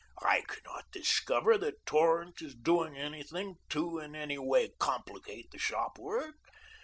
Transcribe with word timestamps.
"I 0.23 0.41
cannot 0.47 0.89
discover 0.91 1.59
that 1.59 1.85
Torrance 1.85 2.41
is 2.41 2.55
doing 2.55 2.97
anything 2.97 3.57
to 3.69 3.99
in 3.99 4.15
any 4.15 4.39
way 4.39 4.69
complicate 4.79 5.51
the 5.51 5.59
shop 5.59 5.99
work. 5.99 6.33